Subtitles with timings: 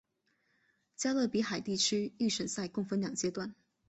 [0.95, 3.53] 加勒比海地区预选赛共分两阶段。